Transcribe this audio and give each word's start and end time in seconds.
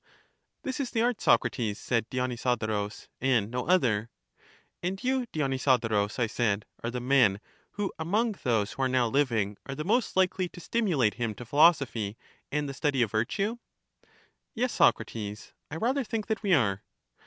This 0.63 0.79
is 0.79 0.89
the 0.89 1.03
art, 1.03 1.21
Socrates, 1.21 1.77
said 1.79 2.09
Dionysodorus, 2.09 3.07
and 3.19 3.51
no 3.51 3.67
other. 3.67 4.09
And 4.81 4.97
you, 5.03 5.27
Dionysodorus, 5.27 6.17
I 6.17 6.25
said, 6.25 6.65
are 6.83 6.89
the 6.89 6.99
men 6.99 7.39
who 7.73 7.93
226 7.99 7.99
EUTHYDEMUS 7.99 8.09
among 8.09 8.31
those 8.41 8.71
who 8.73 8.81
are 8.81 8.89
now 8.89 9.07
living 9.07 9.57
are 9.67 9.75
the 9.75 9.83
most 9.85 10.15
likely 10.17 10.49
to 10.49 10.59
stimulate 10.59 11.13
him 11.21 11.35
to 11.35 11.45
philosophy 11.45 12.17
and 12.51 12.67
the 12.67 12.73
study 12.73 13.03
of 13.03 13.11
vir 13.11 13.25
tue? 13.25 13.59
Yes, 14.55 14.71
Socrates, 14.73 15.53
I 15.69 15.75
rather 15.75 16.03
think 16.03 16.25
that 16.25 16.41
we 16.41 16.55
are. 16.55 16.81